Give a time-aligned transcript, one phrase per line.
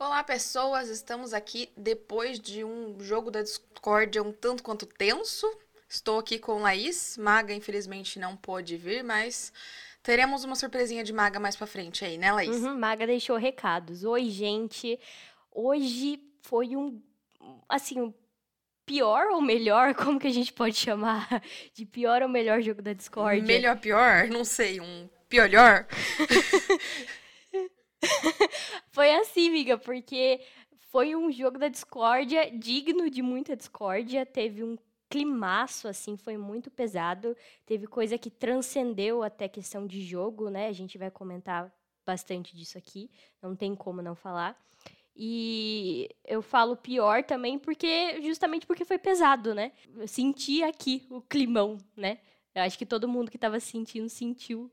[0.00, 0.88] Olá, pessoas!
[0.90, 5.44] Estamos aqui depois de um jogo da discórdia um tanto quanto tenso.
[5.88, 7.18] Estou aqui com Laís.
[7.18, 9.52] Maga, infelizmente, não pôde vir, mas
[10.00, 12.62] teremos uma surpresinha de Maga mais pra frente aí, né, Laís?
[12.62, 14.04] Uhum, Maga deixou recados.
[14.04, 15.00] Oi, gente.
[15.50, 17.02] Hoje foi um.
[17.68, 18.14] Assim,
[18.86, 19.96] pior ou melhor?
[19.98, 21.42] Como que a gente pode chamar?
[21.74, 23.42] De pior ou melhor jogo da Discord?
[23.42, 24.28] Melhor, pior?
[24.28, 24.80] Não sei.
[24.80, 25.86] Um piolhor?
[28.90, 30.40] foi assim, amiga, porque
[30.90, 34.24] foi um jogo da discórdia digno de muita discórdia.
[34.24, 34.76] Teve um
[35.08, 37.36] climaço, assim, foi muito pesado.
[37.66, 40.68] Teve coisa que transcendeu até questão de jogo, né?
[40.68, 41.72] A gente vai comentar
[42.06, 43.10] bastante disso aqui,
[43.42, 44.58] não tem como não falar.
[45.14, 49.72] E eu falo pior também porque justamente porque foi pesado, né?
[49.96, 52.18] Eu senti aqui o climão, né?
[52.54, 54.70] Eu acho que todo mundo que estava sentindo sentiu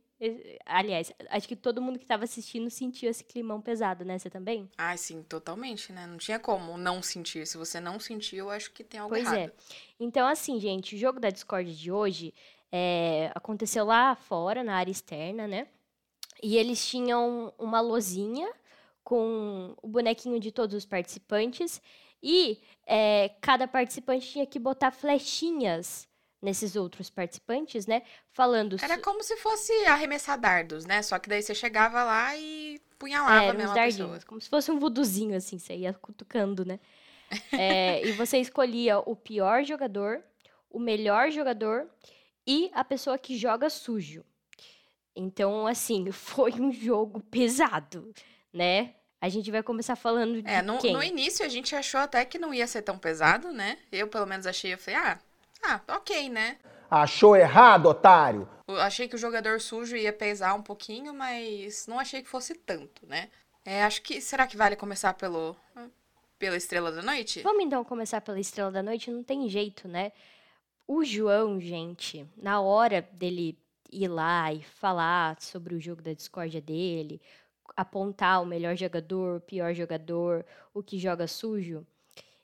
[0.65, 4.17] Aliás, acho que todo mundo que estava assistindo sentiu esse climão pesado, né?
[4.17, 4.69] Você também?
[4.77, 6.07] Ah, sim, totalmente, né?
[6.07, 7.45] Não tinha como não sentir.
[7.45, 9.51] Se você não sentiu, eu acho que tem algo pois errado.
[9.55, 9.85] Pois é.
[9.99, 12.33] Então, assim, gente, o jogo da Discord de hoje
[12.71, 15.67] é, aconteceu lá fora, na área externa, né?
[16.41, 18.51] E eles tinham uma lozinha
[19.03, 21.81] com o bonequinho de todos os participantes.
[22.23, 26.07] E é, cada participante tinha que botar flechinhas
[26.41, 28.03] nesses outros participantes, né?
[28.31, 28.77] Falando.
[28.81, 31.01] Era como se fosse arremessar dardos, né?
[31.01, 34.19] Só que daí você chegava lá e punhalava é, a pessoa.
[34.25, 36.79] Como se fosse um vuduzinho, assim, você ia cutucando, né?
[37.51, 40.23] é, e você escolhia o pior jogador,
[40.69, 41.87] o melhor jogador
[42.45, 44.23] e a pessoa que joga sujo.
[45.15, 48.13] Então, assim, foi um jogo pesado,
[48.53, 48.93] né?
[49.19, 50.93] A gente vai começar falando de é, no, quem?
[50.93, 53.79] no início a gente achou até que não ia ser tão pesado, né?
[53.91, 55.19] Eu, pelo menos, achei, eu falei, ah,
[55.67, 56.57] ah, ok, né?
[56.89, 58.47] Achou errado, otário?
[58.67, 62.55] Eu achei que o jogador sujo ia pesar um pouquinho, mas não achei que fosse
[62.55, 63.29] tanto, né?
[63.63, 64.21] É, acho que.
[64.21, 65.55] Será que vale começar pelo.
[66.37, 67.41] pela Estrela da Noite?
[67.41, 70.11] Vamos então começar pela Estrela da Noite, não tem jeito, né?
[70.87, 73.57] O João, gente, na hora dele
[73.91, 77.19] ir lá e falar sobre o jogo da discórdia dele,
[77.75, 81.85] apontar o melhor jogador, o pior jogador, o que joga sujo,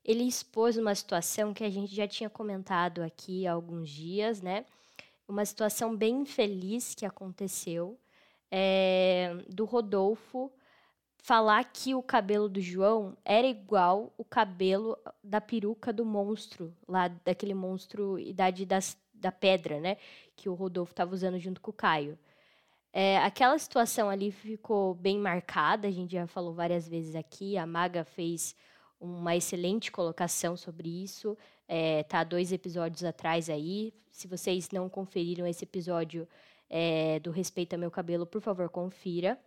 [0.04, 4.66] ele expôs uma situação que a gente já tinha comentado aqui há alguns dias, né?
[5.28, 8.00] Uma situação bem infeliz que aconteceu
[8.50, 10.52] é, do Rodolfo
[11.24, 17.08] falar que o cabelo do João era igual o cabelo da peruca do monstro, lá
[17.08, 19.98] daquele monstro Idade das, da Pedra, né?
[20.36, 22.18] Que o Rodolfo estava usando junto com o Caio.
[22.92, 27.66] É, aquela situação ali ficou bem marcada, a gente já falou várias vezes aqui, a
[27.66, 28.56] Maga fez
[29.02, 31.36] uma excelente colocação sobre isso.
[31.68, 33.94] É, tá dois episódios atrás aí.
[34.12, 36.28] Se vocês não conferiram esse episódio
[36.70, 39.40] é, do Respeita Meu Cabelo, por favor, confira.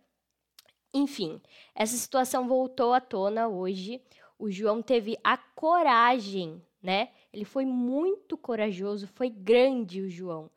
[0.93, 1.41] Enfim,
[1.73, 4.01] essa situação voltou à tona hoje.
[4.37, 7.09] O João teve a coragem, né?
[7.31, 10.51] Ele foi muito corajoso, foi grande o João,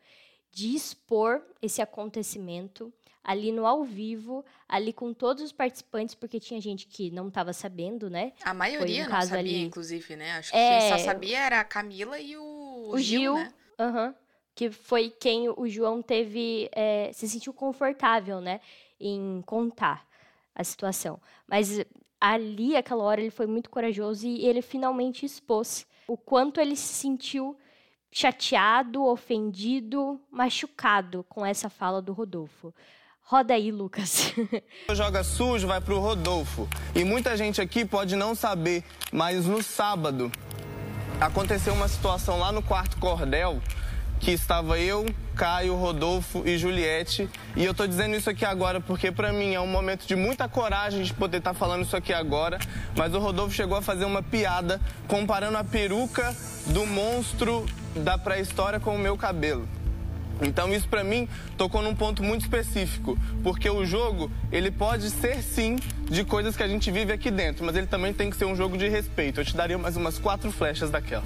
[0.50, 2.92] de expor esse acontecimento
[3.28, 7.52] ali no ao vivo, ali com todos os participantes, porque tinha gente que não estava
[7.52, 8.32] sabendo, né?
[8.42, 9.62] A maioria um não sabia, ali...
[9.64, 10.32] inclusive, né?
[10.38, 10.78] Acho que é...
[10.78, 13.52] quem só sabia era a Camila e o, o Gil, Gil né?
[13.78, 14.14] Uhum,
[14.54, 18.62] que foi quem o João teve, é, se sentiu confortável, né?
[18.98, 20.08] Em contar
[20.54, 21.20] a situação.
[21.46, 21.84] Mas
[22.18, 26.94] ali, aquela hora, ele foi muito corajoso e ele finalmente expôs o quanto ele se
[26.94, 27.56] sentiu
[28.10, 32.74] chateado, ofendido, machucado com essa fala do Rodolfo.
[33.22, 34.32] Roda aí, Lucas.
[34.90, 36.66] Joga sujo vai pro Rodolfo.
[36.94, 38.82] E muita gente aqui pode não saber,
[39.12, 40.32] mas no sábado
[41.20, 43.60] aconteceu uma situação lá no quarto cordel
[44.18, 45.06] que estava eu,
[45.36, 47.28] Caio, Rodolfo e Juliette.
[47.56, 50.48] E eu tô dizendo isso aqui agora porque para mim é um momento de muita
[50.48, 52.58] coragem de poder estar tá falando isso aqui agora,
[52.96, 56.34] mas o Rodolfo chegou a fazer uma piada comparando a peruca
[56.66, 59.68] do monstro da pré-história com o meu cabelo.
[60.40, 65.42] Então isso para mim tocou num ponto muito específico, porque o jogo, ele pode ser
[65.42, 68.44] sim de coisas que a gente vive aqui dentro, mas ele também tem que ser
[68.44, 69.40] um jogo de respeito.
[69.40, 71.24] Eu te daria mais umas quatro flechas daquela.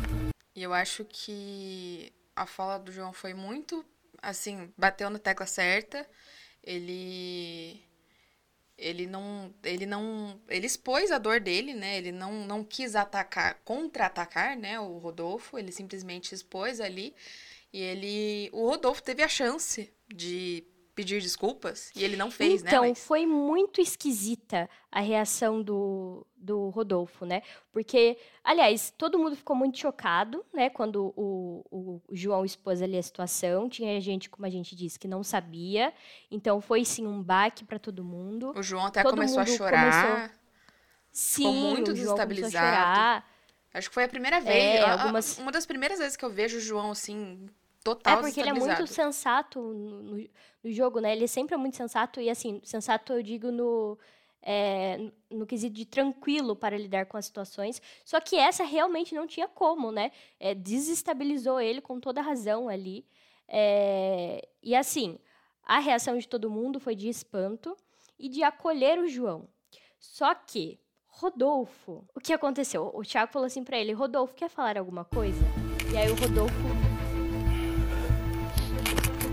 [0.55, 3.85] E eu acho que a fala do João foi muito,
[4.23, 6.07] assim, bateu na tecla certa.
[6.65, 7.83] Ele
[8.83, 11.97] ele não, ele não, ele expôs a dor dele, né?
[11.97, 14.79] Ele não, não quis atacar, contra-atacar, né?
[14.81, 17.15] O Rodolfo, ele simplesmente expôs ali
[17.73, 20.65] e ele, o Rodolfo teve a chance de
[20.95, 22.89] pedir desculpas e ele não fez, então, né?
[22.91, 27.43] Então, foi muito esquisita a reação do, do Rodolfo, né?
[27.73, 30.69] Porque, aliás, todo mundo ficou muito chocado, né?
[30.69, 33.69] Quando o, o, João expôs ali a situação.
[33.71, 35.95] Tinha gente, como a gente disse, que não sabia.
[36.31, 38.53] Então, foi sim um baque para todo mundo.
[38.55, 40.03] O João até todo começou a chorar.
[40.07, 40.43] começou-
[41.11, 42.77] Sim, Ficou muito o João começou a desestabilizado.
[42.77, 43.33] chorar.
[43.75, 44.81] Acho que foi a primeira vez.
[44.81, 47.49] É, algumas- Uma das primeiras vezes que eu vejo o João assim,
[47.83, 50.29] É total porque ele é muito sensato no, no-
[50.73, 51.13] jogo, né?
[51.13, 53.99] Ele sempre é muito sensato e assim, sensato eu digo no
[54.41, 57.83] é, no- quesito de tranquilo para lidar com as situações.
[58.05, 60.11] Só que essa realmente não tinha como, né?
[60.39, 63.05] É, desestabilizou ele com toda razão ali.
[63.49, 65.19] É, e assim,
[65.65, 67.77] a reação de todo mundo foi de espanto
[68.19, 69.49] e de acolher o João.
[69.99, 72.91] Só que Rodolfo, o que aconteceu?
[72.95, 75.41] O Thiago falou assim pra ele: Rodolfo, quer falar alguma coisa?
[75.93, 76.55] E aí o Rodolfo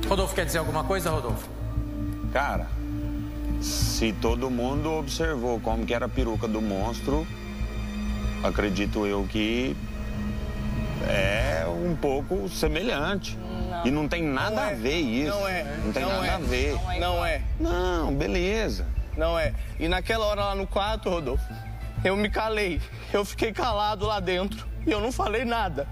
[0.09, 1.47] Rodolfo quer dizer alguma coisa, Rodolfo?
[2.33, 2.65] Cara,
[3.61, 7.27] se todo mundo observou como que era a peruca do monstro,
[8.43, 9.77] acredito eu que
[11.07, 13.37] é um pouco semelhante.
[13.85, 14.75] E não tem nada Não a é.
[14.75, 15.29] ver isso.
[15.29, 15.63] Não é.
[15.85, 16.29] Não tem Não nada é.
[16.31, 16.99] a ver.
[16.99, 17.41] Não é.
[17.59, 18.87] Não, beleza.
[19.15, 19.53] Não é.
[19.79, 21.43] E naquela hora lá no quarto, Rodolfo,
[22.03, 22.81] eu me calei.
[23.13, 25.87] Eu fiquei calado lá dentro e eu não falei nada.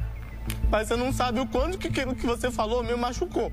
[0.71, 3.51] Mas você não sabe o quanto que aquilo que você falou me machucou.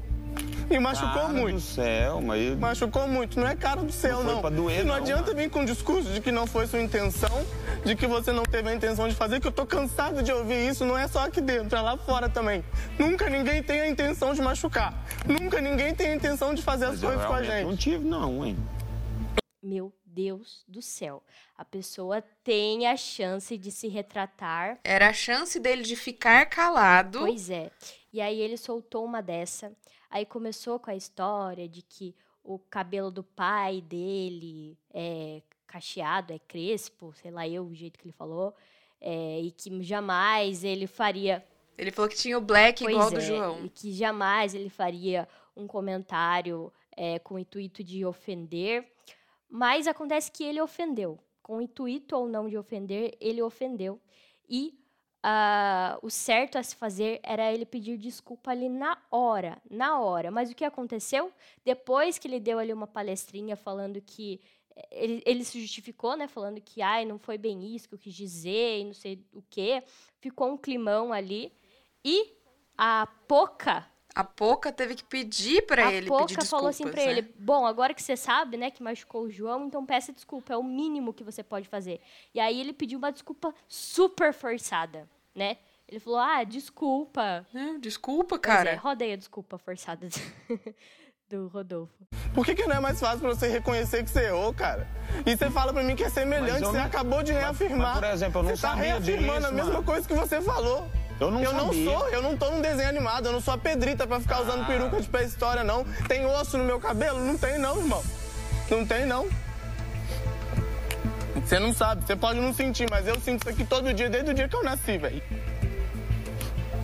[0.70, 1.54] Me machucou Cara muito.
[1.56, 2.58] do céu, mas...
[2.58, 4.40] Machucou muito, não é cara do céu, Não foi não.
[4.40, 5.36] pra doer, e não, não, adianta mano.
[5.36, 7.44] vir com um discurso de que não foi sua intenção,
[7.84, 10.68] de que você não teve a intenção de fazer, que eu tô cansado de ouvir
[10.68, 12.64] isso, não é só aqui dentro, é lá fora também.
[12.98, 14.94] Nunca ninguém tem a intenção de machucar.
[15.26, 17.66] Nunca ninguém tem a intenção de fazer as Mas eu coisas com a gente.
[17.66, 18.56] não tive, não, hein?
[19.62, 21.22] Meu Deus do céu.
[21.56, 24.78] A pessoa tem a chance de se retratar.
[24.84, 27.20] Era a chance dele de ficar calado.
[27.20, 27.70] Pois é.
[28.12, 29.72] E aí ele soltou uma dessa.
[30.14, 32.14] Aí começou com a história de que
[32.44, 38.06] o cabelo do pai dele é cacheado, é crespo, sei lá eu, o jeito que
[38.06, 38.54] ele falou.
[39.00, 41.44] é, e que jamais ele faria
[41.76, 43.64] Ele falou que tinha o black igual Pois do é, João.
[43.64, 48.88] E que jamais ele faria um comentário é, com o intuito de ofender.
[49.50, 51.18] Mas acontece que ele ofendeu.
[51.42, 54.00] Com o intuito ou não de ofender, ele ofendeu.
[54.48, 54.78] E
[55.26, 59.56] ah, o certo a se fazer era ele pedir desculpa ali na hora.
[59.70, 60.30] Na hora.
[60.30, 61.32] Mas o que aconteceu?
[61.64, 64.38] Depois que ele deu ali uma palestrinha falando que.
[64.76, 66.28] eh, Ele, ele se justificou, né?
[66.28, 69.42] Falando que ai, não foi bem isso que eu quis dizer e não sei o
[69.48, 69.82] quê.
[70.20, 71.52] Ficou um climão ali.
[72.04, 72.32] E
[72.76, 76.50] a Poca, A Poca teve que pedir pra a ele Poca pedir desculpas.
[76.50, 77.10] falou assim pra né?
[77.10, 80.56] ele: Bom, agora que você sabe, né, que machucou o João, então peça desculpa, é
[80.56, 82.00] o mínimo que você pode fazer.
[82.34, 85.56] E aí ele pediu uma desculpa super forçada, né?
[85.88, 87.46] Ele falou: Ah, desculpa.
[87.52, 88.76] Não, desculpa, Pois é, cara.
[88.76, 90.08] roda aí a desculpa forçada
[91.28, 91.92] do Rodolfo.
[92.34, 94.86] Por que, que não é mais fácil pra você reconhecer que você errou, cara?
[95.24, 97.78] E você fala pra mim que é semelhante, Mas você não- acabou de reafirmar.
[97.94, 99.84] mas, por exemplo, eu não você tá sabia reafirmando disso, a mesma mano.
[99.84, 100.86] coisa que você falou.
[101.20, 103.58] Eu não eu não sou, eu não tô num desenho animado, eu não sou a
[103.58, 105.84] Pedrita pra ficar usando peruca de pré-história, não.
[106.08, 107.20] Tem osso no meu cabelo?
[107.20, 108.02] Não tem não, irmão.
[108.68, 109.28] Não tem não.
[111.44, 114.30] Você não sabe, você pode não sentir, mas eu sinto isso aqui todo dia, desde
[114.30, 115.22] o dia que eu nasci, velho.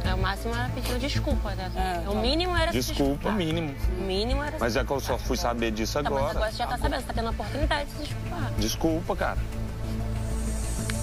[0.05, 2.05] É, o máximo era pedir desculpa, né?
[2.09, 3.33] o mínimo era Desculpa, desculpar.
[3.35, 3.75] mínimo.
[3.99, 6.31] O mínimo era Mas é que eu só fui saber disso Tá, mas agora.
[6.31, 8.53] agora você já tá sabendo, você tá tendo a oportunidade de se desculpar.
[8.59, 9.39] Desculpa, cara.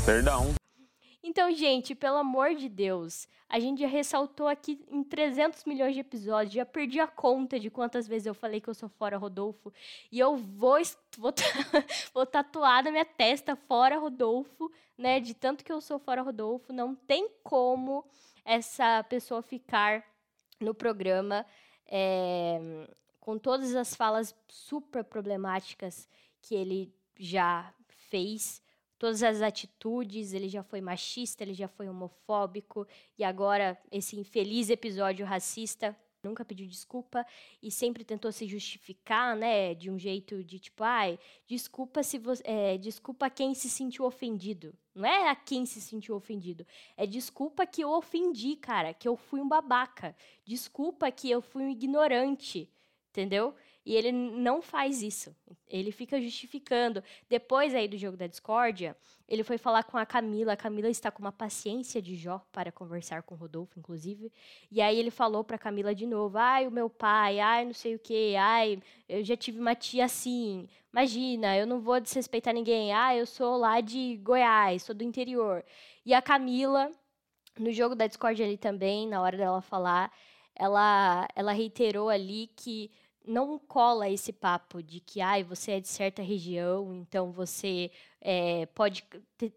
[0.05, 0.56] Perdão.
[1.37, 5.99] Então, gente, pelo amor de Deus, a gente já ressaltou aqui em 300 milhões de
[5.99, 9.71] episódios, já perdi a conta de quantas vezes eu falei que eu sou fora Rodolfo,
[10.11, 10.79] e eu vou,
[11.15, 11.31] vou,
[12.11, 15.19] vou tatuar na minha testa fora Rodolfo, né?
[15.19, 18.03] De tanto que eu sou fora Rodolfo, não tem como
[18.43, 20.03] essa pessoa ficar
[20.59, 21.45] no programa
[21.85, 22.59] é,
[23.19, 26.09] com todas as falas super problemáticas
[26.41, 27.71] que ele já
[28.09, 28.59] fez
[28.97, 32.87] todas as atitudes, ele já foi machista, ele já foi homofóbico
[33.17, 37.25] e agora esse infeliz episódio racista nunca pediu desculpa
[37.61, 42.43] e sempre tentou se justificar, né, de um jeito de tipo, ai, desculpa se você,
[42.45, 44.73] é, desculpa quem se sentiu ofendido.
[44.93, 49.15] Não é a quem se sentiu ofendido, é desculpa que eu ofendi, cara, que eu
[49.15, 50.15] fui um babaca.
[50.43, 52.69] Desculpa que eu fui um ignorante,
[53.09, 53.55] entendeu?
[53.87, 55.33] E ele não faz isso.
[55.65, 57.01] Ele fica justificando.
[57.29, 58.97] Depois aí do jogo da discórdia,
[59.29, 60.51] ele foi falar com a Camila.
[60.51, 64.29] A Camila está com uma paciência de Jó para conversar com Rodolfo, inclusive.
[64.69, 67.95] E aí ele falou para Camila de novo: "Ai, o meu pai, ai, não sei
[67.95, 68.35] o quê.
[68.37, 68.77] Ai,
[69.07, 70.67] eu já tive uma tia assim.
[70.91, 72.91] Imagina, eu não vou desrespeitar ninguém.
[72.91, 75.63] Ah, eu sou lá de Goiás, sou do interior".
[76.05, 76.91] E a Camila
[77.57, 80.11] no jogo da discórdia ali também, na hora dela falar,
[80.55, 82.91] ela ela reiterou ali que
[83.27, 87.91] não cola esse papo de que ai, você é de certa região, então você
[88.21, 89.03] é, pode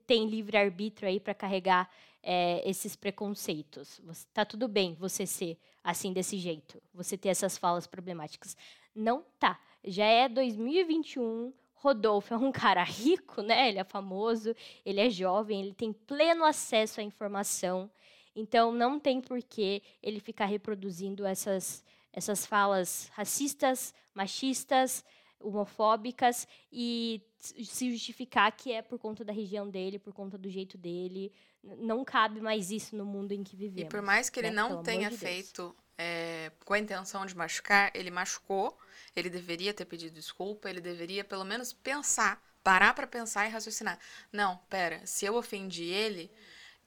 [0.06, 1.88] tem livre arbítrio aí para carregar
[2.22, 4.00] é, esses preconceitos.
[4.10, 8.56] Está tudo bem você ser assim desse jeito, você ter essas falas problemáticas.
[8.94, 9.58] Não tá.
[9.84, 11.52] Já é 2021.
[11.74, 13.68] Rodolfo é um cara rico, né?
[13.68, 17.90] Ele é famoso, ele é jovem, ele tem pleno acesso à informação.
[18.36, 25.04] Então não tem por que ele ficar reproduzindo essas essas falas racistas, machistas,
[25.40, 30.76] homofóbicas e se justificar que é por conta da região dele, por conta do jeito
[30.76, 31.32] dele.
[31.62, 33.88] Não cabe mais isso no mundo em que vivemos.
[33.88, 34.56] E por mais que ele né?
[34.56, 38.76] não Pelo tenha de feito é, com a intenção de machucar, ele machucou,
[39.16, 43.98] ele deveria ter pedido desculpa, ele deveria pelo menos pensar, parar para pensar e raciocinar.
[44.30, 46.30] Não, pera, se eu ofendi ele,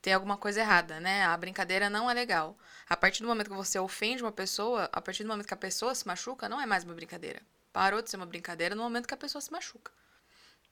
[0.03, 1.23] tem alguma coisa errada, né?
[1.23, 2.57] A brincadeira não é legal.
[2.89, 5.57] A partir do momento que você ofende uma pessoa, a partir do momento que a
[5.57, 7.41] pessoa se machuca, não é mais uma brincadeira.
[7.71, 9.93] Parou de ser uma brincadeira no momento que a pessoa se machuca.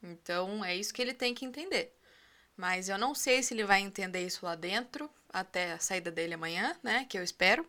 [0.03, 1.97] Então, é isso que ele tem que entender.
[2.57, 6.33] Mas eu não sei se ele vai entender isso lá dentro, até a saída dele
[6.33, 7.05] amanhã, né?
[7.07, 7.65] Que eu espero.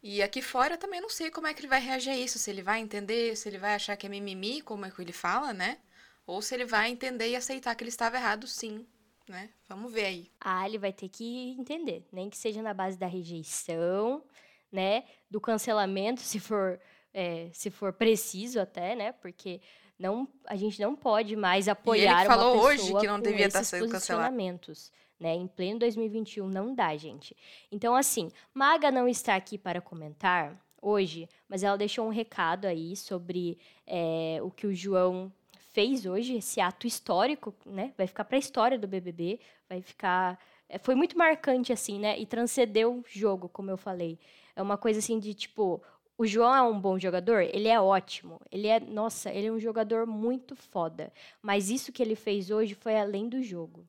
[0.00, 2.38] E aqui fora eu também não sei como é que ele vai reagir a isso.
[2.38, 5.12] Se ele vai entender, se ele vai achar que é mimimi, como é que ele
[5.12, 5.78] fala, né?
[6.24, 8.86] Ou se ele vai entender e aceitar que ele estava errado, sim,
[9.28, 9.50] né?
[9.68, 10.30] Vamos ver aí.
[10.40, 14.22] Ah, ele vai ter que entender, nem que seja na base da rejeição,
[14.70, 15.04] né?
[15.30, 16.80] Do cancelamento, se for,
[17.12, 19.12] é, se for preciso até, né?
[19.12, 19.60] Porque
[19.98, 23.46] não, a gente não pode mais apoiar ele falou uma hoje pessoa que não devia
[23.46, 24.24] estar esses sendo cancelado.
[24.34, 25.34] posicionamentos, Né?
[25.34, 27.34] Em pleno 2021 não dá, gente.
[27.72, 32.94] Então, assim, Maga não está aqui para comentar hoje, mas ela deixou um recado aí
[32.94, 35.32] sobre é, o que o João
[35.76, 37.92] fez hoje, esse ato histórico, né?
[37.98, 40.38] Vai ficar para a história do BBB, vai ficar
[40.70, 42.18] é, foi muito marcante assim, né?
[42.18, 44.18] E transcendeu o jogo, como eu falei.
[44.56, 45.82] É uma coisa assim de tipo,
[46.16, 48.40] o João é um bom jogador, ele é ótimo.
[48.50, 51.12] Ele é, nossa, ele é um jogador muito foda.
[51.42, 53.86] Mas isso que ele fez hoje foi além do jogo.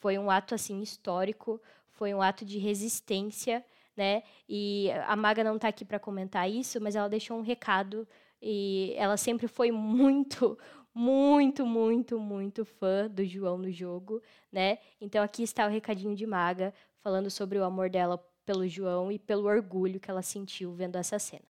[0.00, 1.60] Foi um ato assim histórico,
[1.92, 3.64] foi um ato de resistência,
[3.96, 4.24] né?
[4.48, 8.04] E a Maga não está aqui para comentar isso, mas ela deixou um recado
[8.42, 10.58] e ela sempre foi muito
[10.94, 14.78] muito, muito, muito fã do João no jogo, né?
[15.00, 19.18] Então aqui está o recadinho de Maga falando sobre o amor dela pelo João e
[19.18, 21.44] pelo orgulho que ela sentiu vendo essa cena.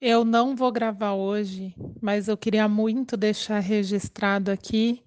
[0.00, 5.02] Eu não vou gravar hoje, mas eu queria muito deixar registrado aqui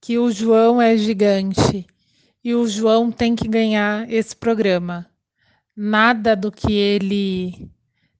[0.00, 1.86] que o João é gigante
[2.42, 5.06] e o João tem que ganhar esse programa.
[5.76, 7.70] Nada do que ele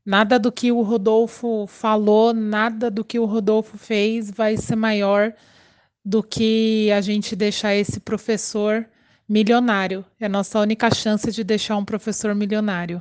[0.05, 5.33] Nada do que o Rodolfo falou, nada do que o Rodolfo fez vai ser maior
[6.05, 8.89] do que a gente deixar esse professor
[9.29, 10.05] milionário.
[10.19, 13.01] É a nossa única chance de deixar um professor milionário.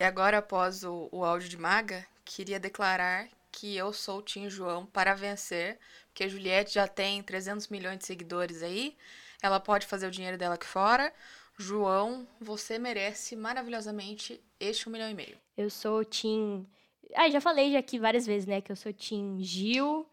[0.00, 4.48] E agora, após o, o áudio de Maga, queria declarar que eu sou o Tim
[4.48, 8.96] João para vencer, porque a Juliette já tem 300 milhões de seguidores aí,
[9.42, 11.12] ela pode fazer o dinheiro dela aqui fora.
[11.58, 15.36] João, você merece maravilhosamente este um milhão e meio.
[15.56, 16.66] Eu sou Tim.
[17.14, 18.60] Ah, já falei já aqui várias vezes, né?
[18.60, 20.06] Que eu sou Tim Gil.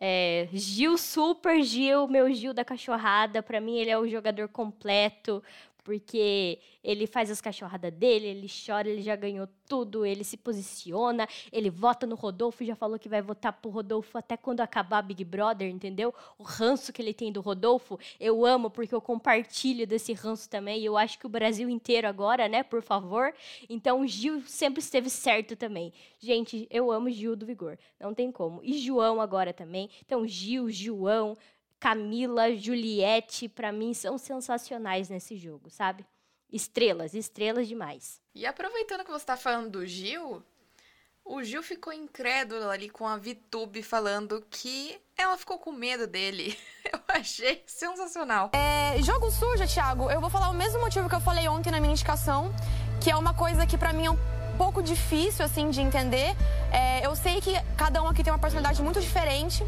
[0.00, 3.42] É, Gil Super Gil, meu Gil da cachorrada.
[3.42, 5.42] Para mim, ele é o jogador completo
[5.88, 11.26] porque ele faz as cachorradas dele, ele chora, ele já ganhou tudo, ele se posiciona,
[11.50, 15.24] ele vota no Rodolfo, já falou que vai votar pro Rodolfo até quando acabar Big
[15.24, 16.12] Brother, entendeu?
[16.36, 20.82] O ranço que ele tem do Rodolfo, eu amo porque eu compartilho desse ranço também,
[20.82, 23.32] e eu acho que o Brasil inteiro agora, né, por favor.
[23.66, 25.90] Então o Gil sempre esteve certo também.
[26.18, 28.60] Gente, eu amo Gil do Vigor, não tem como.
[28.62, 29.88] E João agora também.
[30.04, 31.34] Então Gil, João,
[31.80, 36.04] Camila, Juliette, para mim são sensacionais nesse jogo, sabe?
[36.50, 38.20] Estrelas, estrelas demais.
[38.34, 40.42] E aproveitando que você tá falando do Gil,
[41.24, 46.58] o Gil ficou incrédulo ali com a Vitube falando que ela ficou com medo dele.
[46.90, 48.50] Eu achei sensacional.
[48.54, 51.80] É, jogo sujo, Thiago, eu vou falar o mesmo motivo que eu falei ontem na
[51.80, 52.50] minha indicação,
[52.98, 54.18] que é uma coisa que para mim é um
[54.56, 56.34] pouco difícil, assim, de entender.
[56.72, 59.62] É, eu sei que cada um aqui tem uma personalidade muito diferente,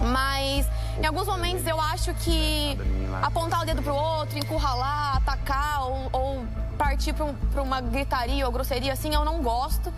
[0.00, 0.66] mas
[1.00, 2.78] em alguns momentos eu acho que
[3.22, 6.44] apontar o dedo pro outro, encurralar, atacar ou, ou
[6.76, 9.92] partir para um, uma gritaria ou grosseria assim, eu não gosto.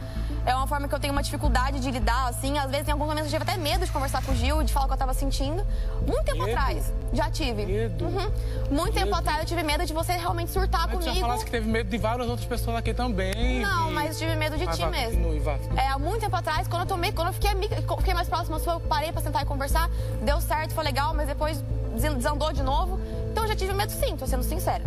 [0.47, 2.59] É uma forma que eu tenho uma dificuldade de lidar, assim.
[2.59, 4.73] Às vezes, em alguns momentos, eu tive até medo de conversar com o Gil, de
[4.73, 5.64] falar o que eu tava sentindo.
[6.06, 6.56] Muito tempo Medo?
[6.59, 7.66] atrás, já tive.
[7.66, 8.04] Medo?
[8.06, 8.30] Uhum.
[8.70, 9.16] Muito tempo Medo?
[9.16, 11.20] atrás, eu tive medo de você realmente surtar Mas comigo.
[11.20, 13.61] falasse que teve medo de várias outras pessoas aqui também.
[13.61, 15.16] Não, e- mas tive medo de Vai, ti mesmo.
[15.23, 15.59] continue, vá.
[15.76, 17.50] É, há muito tempo atrás, quando eu tomei, quando eu fiquei,
[17.99, 19.90] fiquei mais próxima sua, eu parei pra sentar e conversar,
[20.23, 21.62] deu certo, foi legal, mas depois
[21.94, 22.99] desandou de novo.
[23.30, 24.82] Então eu já tive medo sim, tô sendo sincera.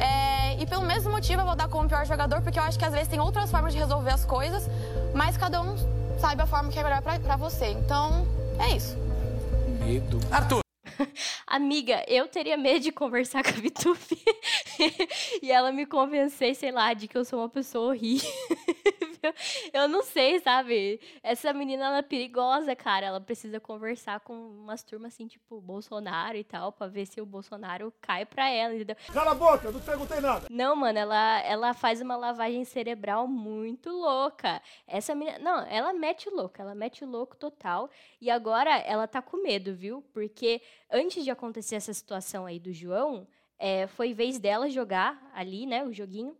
[0.00, 2.84] É, e pelo mesmo motivo eu vou dar como pior jogador, porque eu acho que
[2.84, 4.68] às vezes tem outras formas de resolver as coisas,
[5.14, 5.76] mas cada um
[6.18, 7.66] sabe a forma que é melhor pra, pra você.
[7.66, 8.26] Então,
[8.58, 8.96] é isso.
[9.78, 10.20] Medo.
[10.30, 10.60] Arthur.
[11.46, 13.98] Amiga, eu teria medo de conversar com a Vitube
[15.42, 18.28] e ela me convencer, sei lá, de que eu sou uma pessoa horrível.
[19.72, 21.00] Eu não sei, sabe?
[21.22, 23.06] Essa menina, ela é perigosa, cara.
[23.06, 27.26] Ela precisa conversar com umas turmas assim, tipo, Bolsonaro e tal, pra ver se o
[27.26, 28.96] Bolsonaro cai pra ela, entendeu?
[29.12, 30.46] Cala a boca, não te perguntei nada.
[30.50, 34.60] Não, mano, ela, ela faz uma lavagem cerebral muito louca.
[34.86, 35.38] Essa menina.
[35.38, 37.90] Não, ela mete o louco, ela mete o louco total.
[38.20, 40.02] E agora ela tá com medo, viu?
[40.12, 43.26] Porque antes de acontecer essa situação aí do João,
[43.58, 46.36] é, foi vez dela jogar ali, né, o joguinho.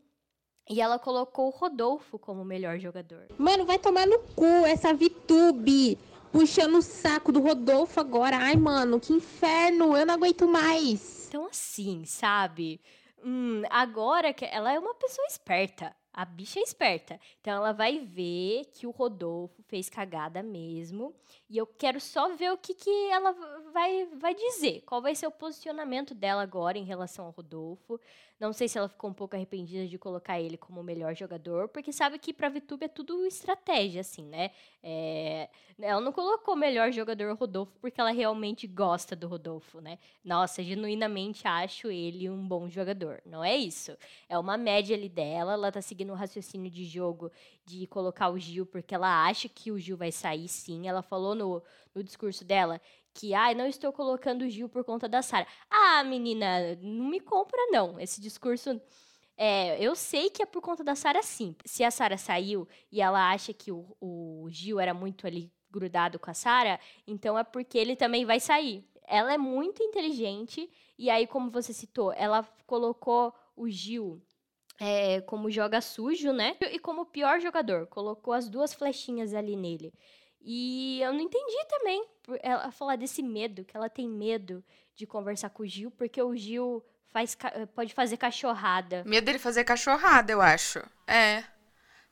[0.69, 3.27] E ela colocou o Rodolfo como o melhor jogador.
[3.39, 5.99] Mano, vai tomar no cu essa VTube.
[6.31, 8.37] Puxando o saco do Rodolfo agora.
[8.37, 9.97] Ai, mano, que inferno.
[9.97, 11.27] Eu não aguento mais.
[11.29, 12.81] Então, assim, sabe?
[13.25, 15.97] Hum, agora que ela é uma pessoa esperta.
[16.13, 17.19] A bicha é esperta.
[17.41, 21.15] Então ela vai ver que o Rodolfo fez cagada mesmo.
[21.49, 23.33] E eu quero só ver o que, que ela
[23.73, 24.83] vai, vai dizer.
[24.85, 28.01] Qual vai ser o posicionamento dela agora em relação ao Rodolfo.
[28.39, 31.69] Não sei se ela ficou um pouco arrependida de colocar ele como o melhor jogador,
[31.69, 34.53] porque sabe que pra VTube é tudo estratégia, assim, né?
[34.81, 35.49] É,
[35.81, 39.99] ela não colocou o melhor jogador Rodolfo porque ela realmente gosta do Rodolfo, né?
[40.25, 43.21] Nossa, genuinamente acho ele um bom jogador.
[43.27, 43.97] Não é isso.
[44.29, 47.33] É uma média ali dela, ela tá seguindo um raciocínio de jogo
[47.67, 50.87] de colocar o Gil porque ela acha que o Gil vai sair sim.
[50.87, 52.81] Ela falou no, no discurso dela
[53.19, 55.45] que, ai, não estou colocando o Gil por conta da Sara.
[55.69, 57.99] Ah, menina, não me compra não.
[57.99, 58.81] Esse discurso
[59.37, 61.57] é, eu sei que é por conta da Sara sim.
[61.65, 66.17] Se a Sara saiu e ela acha que o, o Gil era muito ali grudado
[66.21, 68.85] com a Sara, então é porque ele também vai sair.
[69.05, 74.23] Ela é muito inteligente e aí, como você citou, ela colocou o Gil
[74.79, 76.57] é, como joga sujo, né?
[76.71, 79.93] E como pior jogador, colocou as duas flechinhas ali nele.
[80.41, 82.07] E eu não entendi também
[82.43, 86.35] ela falar desse medo, que ela tem medo de conversar com o Gil, porque o
[86.37, 89.03] Gil faz, ca- pode fazer cachorrada.
[89.05, 90.81] Medo dele fazer cachorrada, eu acho.
[91.07, 91.45] É.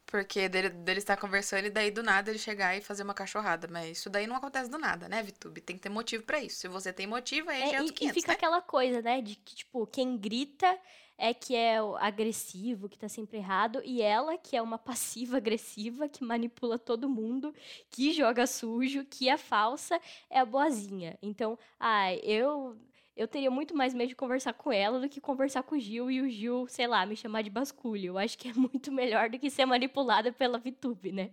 [0.06, 3.68] Porque dele, dele estar conversando e daí do nada ele chegar e fazer uma cachorrada.
[3.68, 5.60] Mas isso daí não acontece do nada, né, Vitube?
[5.60, 6.58] Tem que ter motivo pra isso.
[6.58, 8.34] Se você tem motivo, aí É, já é e, os e 500, fica né?
[8.34, 9.20] aquela coisa, né?
[9.20, 10.78] De que, tipo, quem grita
[11.18, 15.38] é que é o agressivo, que tá sempre errado, e ela, que é uma passiva
[15.38, 17.54] agressiva, que manipula todo mundo,
[17.90, 20.00] que joga sujo, que é falsa,
[20.30, 21.18] é a boazinha.
[21.22, 22.76] Então, ai, eu.
[23.18, 26.10] Eu teria muito mais medo de conversar com ela do que conversar com o Gil
[26.10, 28.08] e o Gil, sei lá, me chamar de basculho.
[28.08, 31.30] Eu acho que é muito melhor do que ser manipulada pela VTube, né?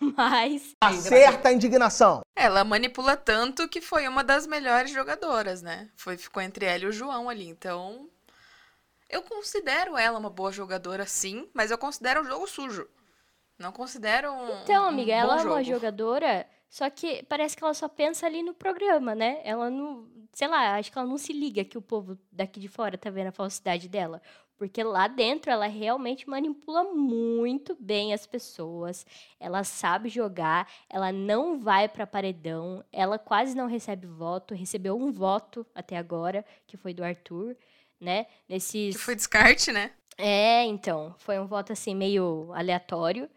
[0.16, 0.74] Mas.
[0.80, 2.22] Acerta a indignação.
[2.34, 5.90] Ela manipula tanto que foi uma das melhores jogadoras, né?
[5.94, 7.46] Foi, ficou entre ela e o João ali.
[7.46, 8.08] Então,
[9.08, 12.88] eu considero ela uma boa jogadora, sim, mas eu considero o jogo sujo.
[13.58, 14.62] Não considero um.
[14.62, 15.54] Então, um amiga, bom ela é jogo.
[15.54, 19.40] uma jogadora, só que parece que ela só pensa ali no programa, né?
[19.44, 20.06] Ela não.
[20.32, 23.08] Sei lá, acho que ela não se liga que o povo daqui de fora tá
[23.08, 24.20] vendo a falsidade dela.
[24.58, 29.06] Porque lá dentro ela realmente manipula muito bem as pessoas.
[29.38, 35.12] Ela sabe jogar, ela não vai pra paredão, ela quase não recebe voto, recebeu um
[35.12, 37.56] voto até agora, que foi do Arthur,
[38.00, 38.26] né?
[38.48, 39.92] Nesses Que foi descarte, né?
[40.18, 43.28] é, então, foi um voto assim meio aleatório.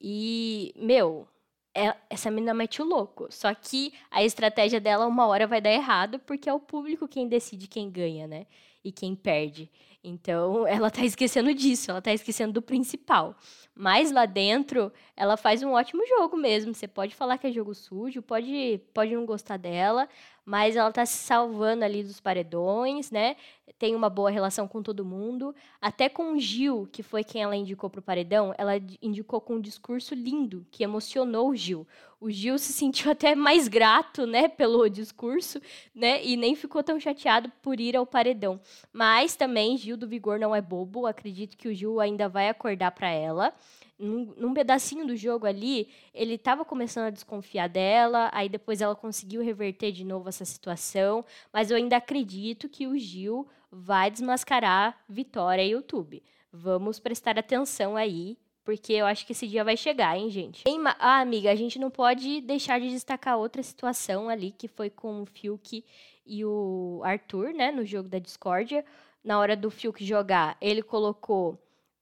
[0.00, 1.26] E, meu,
[1.74, 3.26] é- essa menina mete o louco.
[3.30, 7.28] Só que a estratégia dela uma hora vai dar errado, porque é o público quem
[7.28, 8.46] decide quem ganha, né?
[8.84, 9.70] E quem perde.
[10.04, 13.34] Então, ela tá esquecendo disso, ela tá esquecendo do principal.
[13.74, 16.72] Mas lá dentro, ela faz um ótimo jogo mesmo.
[16.72, 20.08] Você pode falar que é jogo sujo, pode, pode não gostar dela,
[20.44, 23.34] mas ela tá se salvando ali dos paredões, né?
[23.76, 25.52] Tem uma boa relação com todo mundo.
[25.80, 29.60] Até com o Gil, que foi quem ela indicou pro paredão, ela indicou com um
[29.60, 31.84] discurso lindo, que emocionou o Gil.
[32.20, 35.60] O Gil se sentiu até mais grato, né, pelo discurso,
[35.92, 36.24] né?
[36.24, 38.60] E nem ficou tão chateado por ir ao paredão.
[38.92, 41.06] Mas também Gil do Vigor não é bobo.
[41.06, 43.52] Acredito que o Gil ainda vai acordar para ela.
[43.98, 48.94] Num, num pedacinho do jogo ali, ele estava começando a desconfiar dela, aí depois ela
[48.94, 54.98] conseguiu reverter de novo essa situação, mas eu ainda acredito que o Gil vai desmascarar
[55.08, 56.22] Vitória e YouTube.
[56.52, 60.64] Vamos prestar atenção aí Porque eu acho que esse dia vai chegar, hein, gente?
[60.98, 65.22] Ah, amiga, a gente não pode deixar de destacar outra situação ali, que foi com
[65.22, 65.84] o Fiuk
[66.26, 68.82] e o Arthur, né, no jogo da discórdia.
[69.24, 71.58] Na hora do Fiuk jogar, ele colocou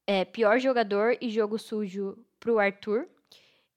[0.07, 3.07] é, pior jogador e jogo sujo pro Arthur.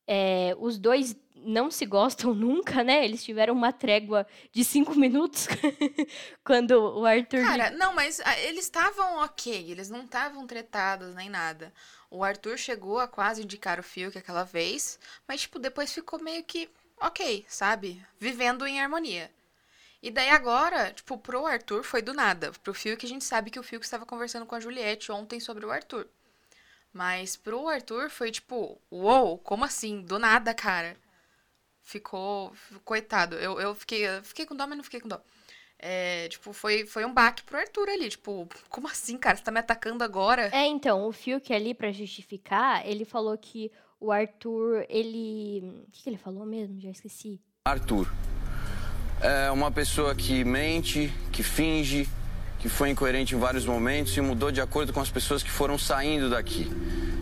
[0.08, 3.06] É, os dois não se gostam nunca, né?
[3.06, 5.48] Eles tiveram uma trégua de cinco minutos
[6.44, 7.42] quando o Arthur.
[7.42, 11.72] Cara, não, mas ah, eles estavam ok, eles não estavam tretados nem nada.
[12.10, 16.44] O Arthur chegou a quase indicar o Fiuk aquela vez, mas, tipo, depois ficou meio
[16.44, 18.02] que ok, sabe?
[18.20, 19.30] Vivendo em harmonia.
[20.06, 22.52] E daí agora, tipo, pro Arthur foi do nada.
[22.62, 25.65] Pro Fiuk a gente sabe que o Fiuk estava conversando com a Juliette ontem sobre
[25.65, 26.08] o Arthur.
[26.94, 30.04] Mas pro Arthur foi tipo, uou, como assim?
[30.04, 30.96] Do nada, cara.
[31.82, 32.54] Ficou.
[32.84, 33.36] Coitado.
[33.38, 34.08] Eu, eu fiquei.
[34.08, 35.20] eu fiquei com dó, mas não fiquei com dó.
[35.80, 38.08] É, tipo, foi, foi um baque pro Arthur ali.
[38.08, 39.36] Tipo, como assim, cara?
[39.36, 40.52] Você tá me atacando agora?
[40.54, 45.84] É, então, o Fiuk ali, pra justificar, ele falou que o Arthur, ele.
[45.88, 46.80] O que, que ele falou mesmo?
[46.80, 47.41] Já esqueci.
[47.65, 48.08] Arthur
[49.26, 52.08] é uma pessoa que mente, que finge,
[52.60, 55.80] que foi incoerente em vários momentos e mudou de acordo com as pessoas que foram
[55.80, 56.72] saindo daqui.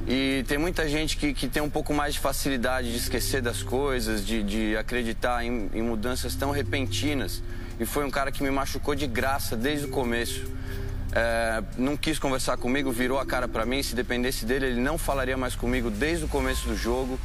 [0.06, 3.63] E tem muita gente que, que tem um pouco mais de facilidade de esquecer das
[3.63, 7.42] coisas, de, de acreditar em, em mudanças tão repentinas.
[7.80, 10.44] E foi um cara que me machucou de graça desde o começo.
[11.13, 13.82] É, não quis conversar comigo, virou a cara pra mim.
[13.82, 17.18] Se dependesse dele, ele não falaria mais comigo desde o começo do jogo.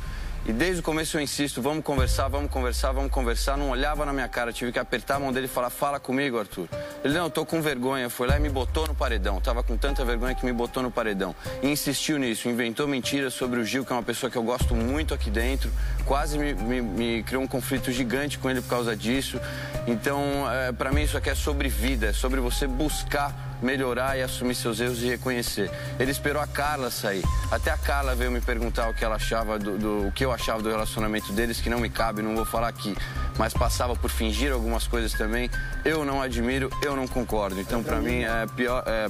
[0.47, 3.59] E desde o começo eu insisto, vamos conversar, vamos conversar, vamos conversar.
[3.59, 6.39] Não olhava na minha cara, tive que apertar a mão dele e falar, fala comigo,
[6.39, 6.67] Arthur.
[7.05, 8.09] Ele, não, eu tô com vergonha.
[8.09, 9.41] Foi lá e me botou no paredão.
[9.43, 11.35] Tava com tanta vergonha que me botou no paredão.
[11.63, 14.75] E insistiu nisso, inventou mentiras sobre o Gil, que é uma pessoa que eu gosto
[14.75, 15.71] muito aqui dentro.
[16.07, 19.39] Quase me, me- me criou um conflito gigante com ele por causa disso.
[19.87, 24.23] Então, é, para mim, isso aqui é sobre vida, é sobre você buscar melhorar e
[24.23, 25.71] assumir seus erros e reconhecer.
[25.99, 27.23] Ele esperou a Carla sair.
[27.51, 30.33] Até a Carla veio me perguntar o que ela achava do, do- o que eu
[30.33, 32.95] achava do relacionamento deles, que não me cabe, não vou falar aqui.
[33.39, 35.49] Mas passava por fingir algumas coisas também.
[35.85, 37.61] Eu não admiro, eu não concordo.
[37.61, 38.83] Então, pra mim, é pior.
[38.87, 39.09] É,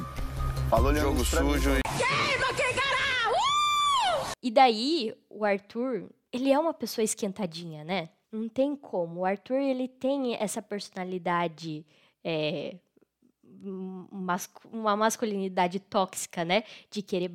[1.01, 1.71] jogo sujo.
[1.75, 1.81] e-
[4.43, 8.09] E daí, o Arthur, ele é uma pessoa esquentadinha, né?
[8.31, 9.21] Não tem como.
[9.21, 11.85] O Arthur, ele tem essa personalidade.
[12.25, 12.75] é,
[14.73, 16.65] uma masculinidade tóxica, né?
[16.91, 17.31] De querer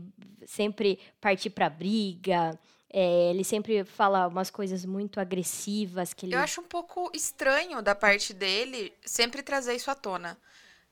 [0.46, 2.58] sempre partir pra briga.
[2.90, 7.82] é, ele sempre fala umas coisas muito agressivas que ele Eu acho um pouco estranho
[7.82, 10.38] da parte dele sempre trazer isso à tona.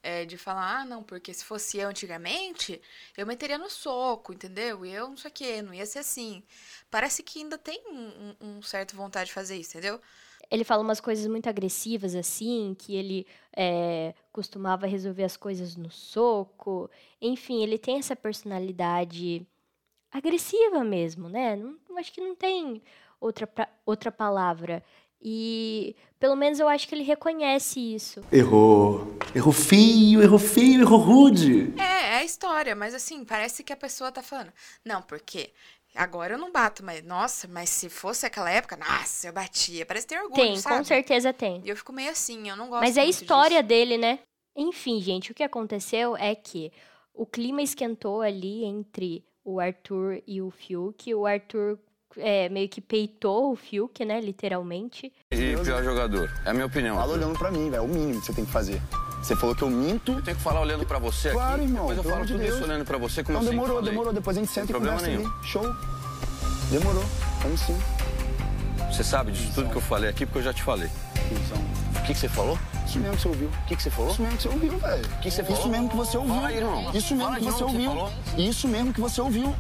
[0.04, 2.82] É, de falar, ah, não, porque se fosse eu antigamente,
[3.16, 4.84] eu meteria no soco, entendeu?
[4.84, 6.42] E eu não sei o quê, não ia ser assim.
[6.90, 10.02] Parece que ainda tem um, um certo vontade de fazer isso, entendeu?
[10.52, 15.90] Ele fala umas coisas muito agressivas, assim, que ele é, costumava resolver as coisas no
[15.90, 16.90] soco.
[17.22, 19.48] Enfim, ele tem essa personalidade
[20.12, 21.56] agressiva mesmo, né?
[21.56, 22.82] Não, acho que não tem
[23.20, 23.50] outra,
[23.86, 24.84] outra palavra.
[25.22, 28.22] E pelo menos eu acho que ele reconhece isso.
[28.32, 29.16] Errou.
[29.36, 31.74] Errou feio, errou feio, errou rude.
[31.80, 34.52] É, é a história, mas assim, parece que a pessoa tá falando,
[34.84, 35.52] não, porque
[35.96, 39.86] agora eu não bato, mas nossa, mas se fosse aquela época, nossa, eu batia.
[39.86, 40.78] Parece ter orgulho, Tem, sabe?
[40.78, 41.62] com certeza tem.
[41.64, 44.20] E eu fico meio assim, eu não gosto Mas é a história dele, né?
[44.56, 46.72] Enfim, gente, o que aconteceu é que
[47.14, 51.14] o clima esquentou ali entre o Arthur e o Fiuk.
[51.14, 51.80] O Arthur
[52.18, 54.20] é, meio que peitou o Fiuk, né?
[54.22, 55.12] Literalmente.
[55.32, 56.32] E pior jogador.
[56.46, 56.96] É a minha opinião.
[56.96, 57.76] Fala olhando pra mim, velho.
[57.78, 58.82] É o mínimo que você tem que fazer.
[59.22, 60.14] Você falou que eu minto.
[60.14, 61.64] Eu tenho que falar olhando pra você Claro, aqui.
[61.66, 61.88] irmão.
[61.88, 62.56] Depois eu falo de tudo Deus.
[62.56, 63.90] isso olhando pra você como Não, eu demorou, falei.
[63.92, 64.14] demorou.
[64.14, 65.32] Depois a gente senta e problema conversa nenhum.
[65.32, 65.48] ali.
[65.48, 65.76] Show.
[66.72, 67.04] Demorou.
[67.44, 67.78] Vamos sim.
[68.92, 70.90] Você sabe disso tudo que eu falei aqui, porque eu já te falei.
[71.96, 72.58] O que, que você falou?
[72.86, 73.48] Isso mesmo que você ouviu.
[73.48, 74.12] O que, que você falou?
[74.12, 75.06] Isso mesmo que você ouviu, velho.
[75.06, 75.60] O que que você falou?
[75.60, 76.36] Isso mesmo que você ouviu.
[76.36, 76.92] Fala aí, irmão.
[76.94, 77.80] Isso mesmo Fala que você ouviu.
[77.92, 78.12] você falou.
[78.38, 79.56] Isso mesmo que você ouviu.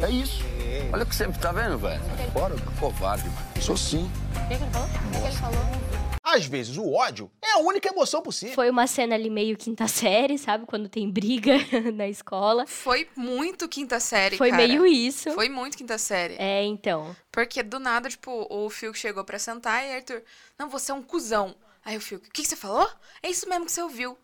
[0.00, 0.44] É isso.
[0.92, 2.00] Olha o que você tá vendo, velho.
[2.32, 2.54] Bora.
[2.78, 3.62] Covarde, mano.
[3.62, 4.08] Sou sim.
[4.44, 4.88] O que que ele falou?
[4.88, 5.88] O que ele falou?
[6.22, 8.54] Às vezes o ódio é a única emoção possível.
[8.54, 10.66] Foi uma cena ali meio quinta série, sabe?
[10.66, 11.54] Quando tem briga
[11.94, 12.66] na escola.
[12.66, 14.66] Foi muito quinta série, Foi cara.
[14.66, 15.32] meio isso.
[15.32, 16.34] Foi muito quinta série.
[16.38, 17.16] É, então.
[17.32, 20.22] Porque do nada, tipo, o Fiuk chegou pra sentar e Arthur,
[20.58, 21.56] não, você é um cuzão.
[21.84, 22.88] Aí o Fiuk, o que, que você falou?
[23.22, 24.16] É isso mesmo que você ouviu.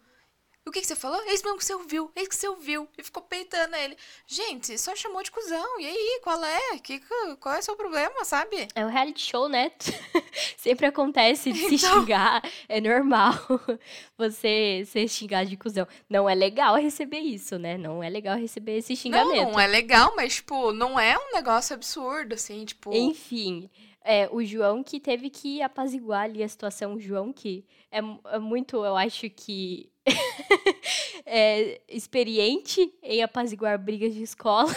[0.66, 1.20] O que, que você falou?
[1.26, 2.10] É isso mesmo que você ouviu.
[2.16, 2.88] É isso que você ouviu.
[2.96, 3.96] E ficou peitando ele.
[4.26, 5.78] Gente, só chamou de cuzão.
[5.78, 6.78] E aí, qual é?
[6.78, 7.00] Que,
[7.38, 8.66] qual é o seu problema, sabe?
[8.74, 9.70] É um reality show, né?
[10.56, 12.00] Sempre acontece de se Então.
[12.00, 12.42] xingar.
[12.66, 13.34] É normal
[14.16, 15.86] você ser xingado de cuzão.
[16.08, 17.76] Não é legal receber isso, né?
[17.76, 19.36] Não é legal receber esse xingamento.
[19.36, 22.90] Não, não é legal, mas, tipo, não é um negócio absurdo, assim, tipo...
[22.94, 23.68] Enfim,
[24.02, 26.94] é, o João que teve que apaziguar ali a situação.
[26.94, 27.98] O João que é,
[28.34, 29.90] é muito, eu acho que.
[31.24, 34.70] é, experiente em apaziguar brigas de escola,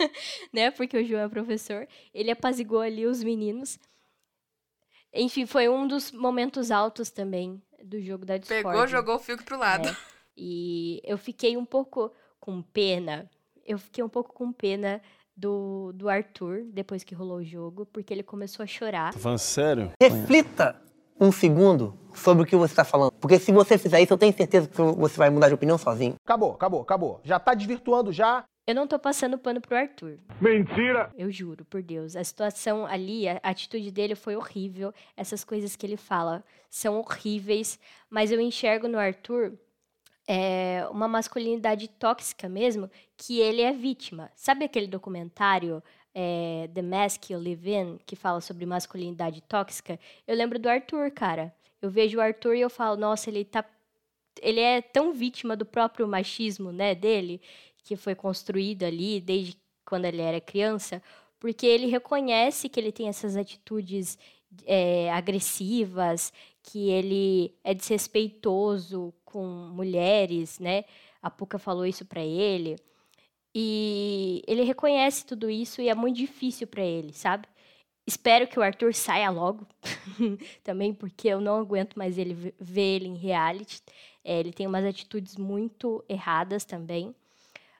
[0.52, 0.70] né?
[0.70, 1.86] Porque o João é professor.
[2.12, 3.78] Ele apaziguou ali os meninos.
[5.14, 8.64] Enfim, foi um dos momentos altos também do jogo da Discord.
[8.64, 9.88] Pegou, jogou o Fiuk pro lado.
[9.88, 9.96] É.
[10.36, 13.30] E eu fiquei um pouco com pena.
[13.64, 15.00] Eu fiquei um pouco com pena
[15.36, 19.12] do, do Arthur, depois que rolou o jogo, porque ele começou a chorar.
[19.12, 19.92] Tá falando sério?
[20.00, 20.80] Reflita
[21.22, 23.12] um segundo sobre o que você está falando.
[23.12, 26.16] Porque se você fizer isso, eu tenho certeza que você vai mudar de opinião sozinho.
[26.24, 27.20] Acabou, acabou, acabou.
[27.22, 28.44] Já tá desvirtuando já.
[28.66, 30.18] Eu não tô passando pano pro Arthur.
[30.40, 31.10] Mentira!
[31.16, 32.14] Eu juro, por Deus.
[32.14, 34.92] A situação ali, a atitude dele foi horrível.
[35.16, 37.78] Essas coisas que ele fala são horríveis.
[38.10, 39.52] Mas eu enxergo no Arthur
[40.28, 44.30] é, uma masculinidade tóxica mesmo, que ele é vítima.
[44.34, 45.82] Sabe aquele documentário
[46.14, 49.98] é, The Mask You Live In, que fala sobre masculinidade tóxica?
[50.26, 51.54] Eu lembro do Arthur, cara.
[51.80, 53.64] Eu vejo o Arthur e eu falo, nossa, ele tá.
[54.40, 57.40] Ele é tão vítima do próprio machismo, né, dele,
[57.84, 61.02] que foi construído ali desde quando ele era criança,
[61.38, 64.18] porque ele reconhece que ele tem essas atitudes
[64.64, 70.84] é, agressivas, que ele é desrespeitoso com mulheres, né?
[71.20, 72.76] A Puka falou isso para ele.
[73.54, 77.46] E ele reconhece tudo isso e é muito difícil para ele, sabe?
[78.06, 79.66] Espero que o Arthur saia logo,
[80.64, 83.80] também porque eu não aguento mais ele ver ele em reality.
[84.24, 87.14] É, ele tem umas atitudes muito erradas também,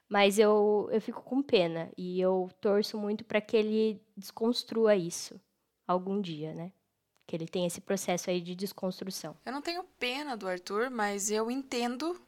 [0.09, 5.41] mas eu, eu fico com pena e eu torço muito para que ele desconstrua isso
[5.87, 6.73] algum dia, né?
[7.27, 9.37] Que ele tenha esse processo aí de desconstrução.
[9.45, 12.21] Eu não tenho pena do Arthur, mas eu entendo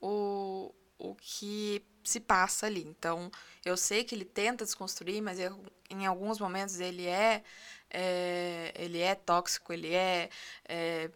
[0.00, 2.84] o, o que se passa ali.
[2.86, 3.30] Então,
[3.64, 5.58] eu sei que ele tenta desconstruir, mas eu,
[5.90, 7.42] em alguns momentos ele é,
[7.90, 10.28] é, ele é tóxico, ele é,
[10.68, 11.10] é,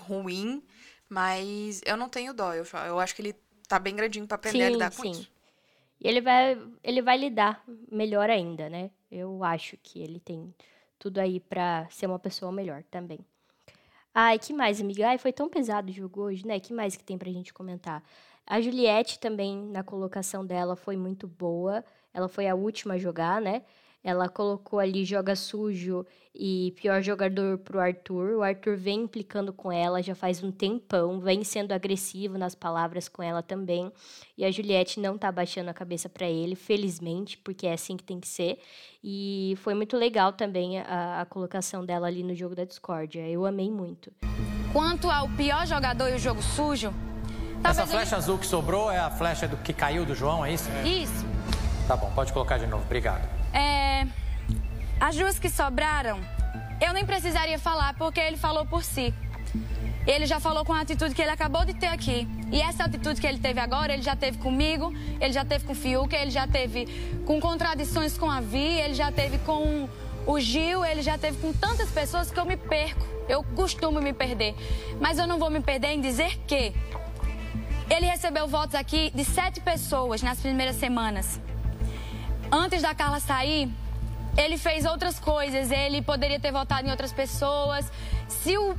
[0.00, 0.62] ruim,
[1.08, 2.54] mas eu não tenho dó.
[2.54, 5.10] Eu, eu acho que ele tá bem grandinho para aprender sim, a lidar com sim.
[5.10, 5.30] isso.
[6.00, 8.90] E ele vai, ele vai lidar melhor ainda, né?
[9.10, 10.54] Eu acho que ele tem
[10.98, 13.18] tudo aí para ser uma pessoa melhor também.
[14.14, 15.08] Ai, que mais, amiga?
[15.08, 16.58] Ai, foi tão pesado o jogo hoje, né?
[16.58, 18.02] Que mais que tem pra gente comentar?
[18.48, 21.84] A Juliette também, na colocação dela, foi muito boa.
[22.14, 23.62] Ela foi a última a jogar, né?
[24.02, 28.38] Ela colocou ali joga sujo e pior jogador pro Arthur.
[28.38, 33.06] O Arthur vem implicando com ela já faz um tempão, vem sendo agressivo nas palavras
[33.06, 33.92] com ela também.
[34.36, 38.04] E a Juliette não tá baixando a cabeça para ele, felizmente, porque é assim que
[38.04, 38.60] tem que ser.
[39.04, 43.28] E foi muito legal também a, a colocação dela ali no jogo da discórdia.
[43.28, 44.10] Eu amei muito.
[44.72, 46.94] Quanto ao pior jogador e o jogo sujo,
[47.64, 50.52] Essa talvez flecha azul que sobrou é a flecha do que caiu do João, é
[50.52, 50.68] isso?
[50.84, 51.26] Isso.
[51.86, 53.28] Tá bom, pode colocar de novo, obrigado.
[53.52, 54.06] É...
[55.00, 56.18] As duas que sobraram,
[56.80, 59.14] eu nem precisaria falar, porque ele falou por si.
[60.06, 62.26] Ele já falou com a atitude que ele acabou de ter aqui.
[62.50, 65.72] E essa atitude que ele teve agora, ele já teve comigo, ele já teve com
[65.72, 66.86] o Fiuk, ele já teve
[67.26, 69.86] com contradições com a Vi, ele já teve com
[70.26, 73.06] o Gil, ele já teve com tantas pessoas que eu me perco.
[73.28, 74.54] Eu costumo me perder.
[74.98, 76.72] Mas eu não vou me perder em dizer que
[77.90, 81.40] ele recebeu votos aqui de sete pessoas nas primeiras semanas.
[82.50, 83.70] Antes da Carla sair,
[84.36, 87.90] ele fez outras coisas, ele poderia ter votado em outras pessoas.
[88.28, 88.76] Se o,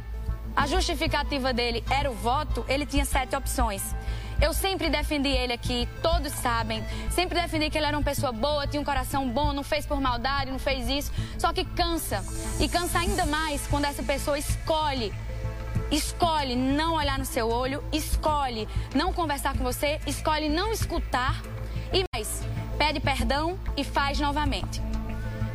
[0.56, 3.84] a justificativa dele era o voto, ele tinha sete opções.
[4.42, 6.82] Eu sempre defendi ele aqui, todos sabem.
[7.12, 10.00] Sempre defendi que ele era uma pessoa boa, tinha um coração bom, não fez por
[10.00, 11.12] maldade, não fez isso.
[11.38, 12.24] Só que cansa.
[12.60, 15.14] E cansa ainda mais quando essa pessoa escolhe.
[15.92, 21.42] Escolhe não olhar no seu olho, escolhe não conversar com você, escolhe não escutar
[21.92, 22.44] e mais,
[22.78, 24.82] pede perdão e faz novamente.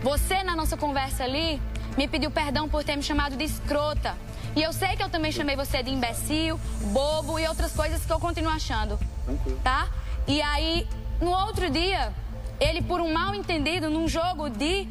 [0.03, 1.63] Você, na nossa conversa ali,
[1.97, 4.17] me pediu perdão por ter me chamado de escrota.
[4.57, 6.59] E eu sei que eu também chamei você de imbecil,
[6.93, 8.99] bobo e outras coisas que eu continuo achando.
[9.25, 9.61] Tranquilo.
[9.63, 9.89] Tá?
[10.27, 10.87] E aí,
[11.21, 12.13] no outro dia,
[12.61, 14.87] ele, por um mal entendido, num jogo de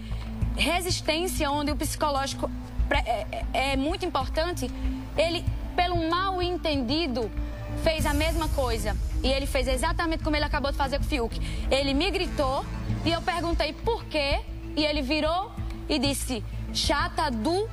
[0.55, 2.49] resistência, onde o psicológico
[2.89, 3.11] é,
[3.53, 4.69] é- é muito importante,
[5.17, 5.45] ele,
[5.75, 7.29] pelo mal entendido,
[7.83, 8.95] fez a mesma coisa.
[9.23, 11.39] E ele fez exatamente como ele acabou de fazer com o Fiuk.
[11.71, 12.65] Ele me gritou
[13.05, 14.41] e eu perguntei por quê.
[14.75, 15.51] E ele virou
[15.87, 17.69] e disse: chata do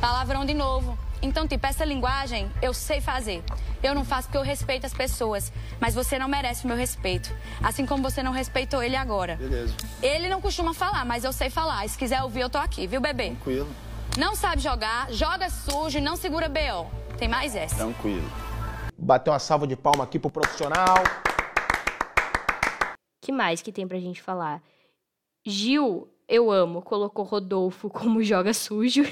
[0.00, 0.98] palavrão de novo.
[1.20, 3.42] Então, tipo, essa linguagem eu sei fazer.
[3.82, 5.52] Eu não faço porque eu respeito as pessoas.
[5.80, 7.34] Mas você não merece o meu respeito.
[7.62, 9.36] Assim como você não respeitou ele agora.
[9.36, 9.74] Beleza.
[10.02, 11.84] Ele não costuma falar, mas eu sei falar.
[11.84, 13.30] E se quiser ouvir, eu tô aqui, viu, bebê?
[13.30, 13.68] Tranquilo.
[14.18, 16.90] Não sabe jogar, joga sujo e não segura BO.
[17.16, 17.76] Tem mais essa.
[17.76, 18.28] Tranquilo.
[18.98, 20.96] Bater uma salva de palma aqui pro profissional.
[23.22, 24.60] que mais que tem pra gente falar?
[25.46, 29.04] Gil, eu amo, colocou Rodolfo como joga sujo.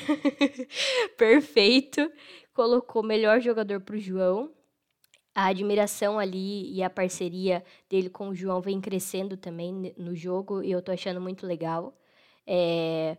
[1.16, 2.10] Perfeito.
[2.52, 4.50] Colocou melhor jogador pro João.
[5.32, 10.64] A admiração ali e a parceria dele com o João vem crescendo também no jogo
[10.64, 11.96] e eu tô achando muito legal.
[12.44, 13.16] É,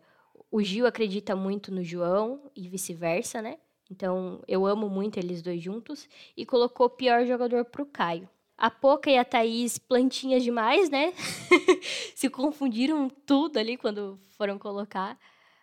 [0.51, 3.57] o Gil acredita muito no João e vice-versa, né?
[3.89, 8.29] Então eu amo muito eles dois juntos e colocou o pior jogador pro Caio.
[8.57, 11.13] A Poca e a Thaís, plantinhas demais, né?
[12.15, 15.17] Se confundiram tudo ali quando foram colocar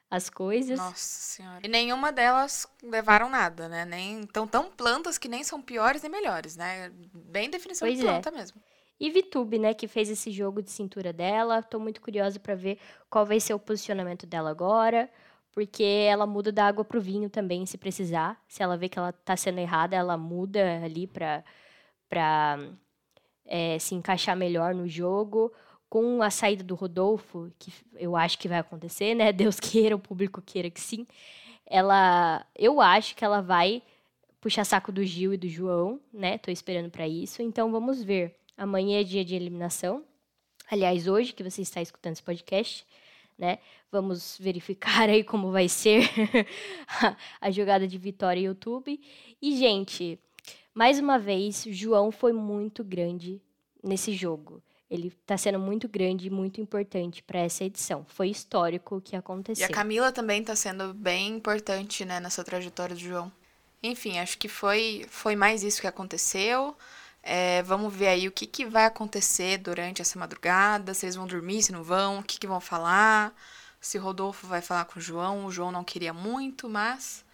[0.09, 0.79] as coisas.
[0.79, 1.61] Nossa senhora.
[1.65, 3.85] E nenhuma delas levaram nada, né?
[3.85, 6.91] Nem, então, tão plantas que nem são piores nem melhores, né?
[7.13, 8.09] Bem definição Pois de é.
[8.11, 8.63] planta mesmo.
[8.99, 11.63] E Vitube, né, que fez esse jogo de cintura dela.
[11.63, 12.79] Tô muito curiosa pra ver
[13.11, 15.11] qual vai ser o posicionamento dela agora,
[15.53, 18.41] porque ela muda da água pro vinho também, se precisar.
[18.49, 21.45] Se ela vê que ela tá sendo errada, ela muda ali pra,
[22.09, 22.59] pra
[23.45, 25.53] é, se encaixar melhor no jogo.
[25.89, 29.31] Com a saída do Rodolfo, que eu acho que vai acontecer, né?
[29.33, 31.07] Deus queira, o público queira que sim.
[31.67, 33.83] Ela, eu acho que ela vai
[34.41, 36.39] puxar saco do Gil e do João, né?
[36.39, 37.43] Tô esperando pra isso.
[37.43, 38.37] Então vamos ver.
[38.57, 40.05] Amanhã é dia de eliminação.
[40.71, 42.87] Aliás, hoje que você está escutando esse podcast,
[43.39, 43.59] né?
[43.91, 46.09] Vamos verificar aí como vai ser
[47.41, 49.01] a jogada de vitória no YouTube.
[49.43, 50.19] E, gente,
[50.75, 53.41] mais uma vez, o João foi muito grande
[53.83, 54.63] nesse jogo.
[54.91, 58.05] Ele tá sendo muito grande e muito importante para essa edição.
[58.09, 59.67] Foi histórico o que E aconteceu.
[59.67, 63.33] a Camila também tá sendo bem importante, né, nessa trajetória do João.
[63.83, 66.77] Enfim, acho que foi, foi mais isso que aconteceu.
[67.27, 71.27] É, vamos ver aí o que, que vai acontecer durante essa madrugada, se eles vão
[71.27, 73.35] dormir, se não vão, o que, que vão falar,
[73.81, 75.47] se Rodolfo vai falar com o João.
[75.47, 77.25] O João não queria muito, mas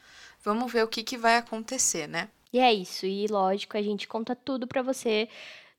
[0.45, 2.29] vamos ver o que, que vai acontecer, né?
[2.53, 3.05] E é isso.
[3.05, 5.29] E lógico, a gente conta tudo pra você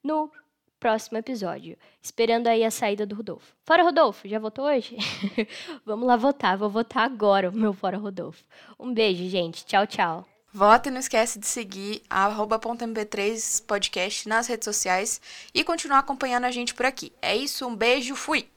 [0.04, 0.30] no
[0.78, 1.78] próximo episódio.
[2.02, 3.56] Esperando aí a saída do Rodolfo.
[3.64, 4.98] Fora Rodolfo, já votou hoje?
[5.86, 6.58] Vamos lá votar.
[6.58, 8.44] Vou votar agora o meu Fora Rodolfo.
[8.78, 9.66] Um beijo, gente.
[9.66, 10.31] Tchau, tchau.
[10.54, 15.22] Vota e não esquece de seguir a arroba ponto .mp3 podcast nas redes sociais
[15.54, 17.14] e continuar acompanhando a gente por aqui.
[17.22, 18.50] É isso, um beijo, fui!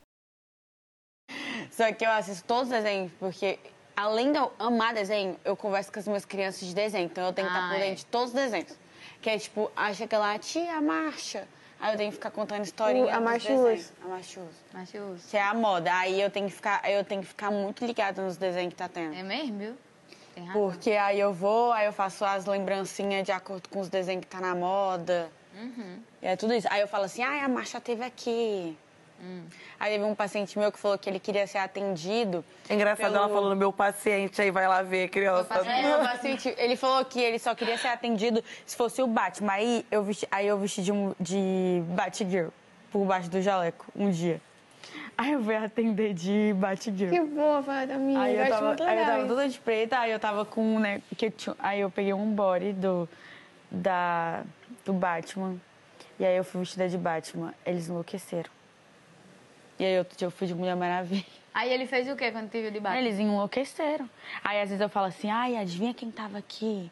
[1.70, 3.58] Só que eu assisto todos os desenhos, porque
[3.96, 7.06] além de eu amar desenho, eu converso com as minhas crianças de desenho.
[7.06, 7.80] Então eu tenho que estar por Ah, é.
[7.80, 8.76] dentro de todos os desenhos.
[9.22, 11.46] Que é tipo, acha que lá, tia, marcha.
[11.80, 13.14] Aí eu tenho que ficar contando historinha.
[13.14, 13.52] A Marcha.
[13.52, 13.92] Uso.
[14.02, 14.58] A marcha uso.
[14.72, 15.28] Marcha uso.
[15.28, 15.92] Que é a moda.
[15.96, 18.78] Aí eu tenho que ficar, aí eu tenho que ficar muito ligada nos desenhos que
[18.78, 19.14] tá tendo.
[19.14, 19.76] É mesmo, viu?
[20.52, 24.30] Porque aí eu vou, aí eu faço as lembrancinhas de acordo com os desenhos que
[24.30, 25.28] tá na moda.
[25.54, 25.98] Uhum.
[26.22, 26.66] E é tudo isso.
[26.70, 28.76] Aí eu falo assim, ai, a marcha teve aqui.
[29.22, 29.44] Hum.
[29.78, 32.44] Aí teve um paciente meu que falou que ele queria ser atendido.
[32.68, 35.54] É engraçado pelo- ela falando meu paciente, aí vai lá ver a criança.
[35.64, 39.52] É, meu paciente, ele falou que ele só queria ser atendido se fosse o Batman.
[39.52, 42.48] Aí eu vesti, aí eu vesti de, um, de Batgirl
[42.90, 44.40] por baixo do jaleco um dia.
[45.16, 47.10] Aí eu fui atender de Batgirl.
[47.10, 48.20] Que boa, amiga.
[48.20, 50.78] Aí eu, tava, muito aí eu legal tava toda de preta, aí eu tava com,
[50.78, 53.08] né, que eu tinha- aí eu peguei um body do,
[53.70, 54.42] da,
[54.84, 55.56] do Batman,
[56.18, 57.54] e aí eu fui vestida de Batman.
[57.64, 58.50] Eles enlouqueceram.
[59.78, 61.24] E aí outro dia eu fui de Mulher Maravilha.
[61.52, 62.98] Aí ele fez o quê quando te viu de baixo?
[62.98, 64.08] Eles enlouqueceram.
[64.42, 66.90] Aí às vezes eu falo assim, ai, adivinha quem tava aqui?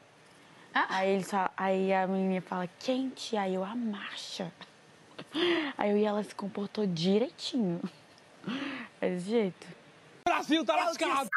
[0.75, 0.87] Ah.
[0.89, 4.51] Aí, eles falam- aí a menina fala, quente, aí eu, a marcha.
[5.79, 7.81] Aí eu, e ela se comportou direitinho.
[9.01, 9.67] É desse jeito.
[10.25, 11.29] Brasil tá lascado!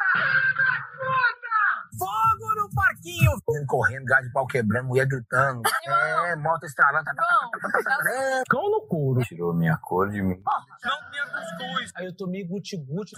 [1.98, 3.32] Fogo no parquinho!
[3.68, 5.62] Correndo, gás de pau quebrando, mulher gritando.
[5.88, 7.06] É, moto estralando.
[8.50, 9.22] Cão no couro.
[9.22, 10.42] Tirou minha cor de mim.
[10.84, 11.92] Não tinha cuscuz.
[11.96, 13.16] Aí eu tomei guti-guti.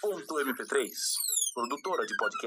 [0.00, 0.88] Ponto MP3,
[1.54, 2.46] produtora de podcast.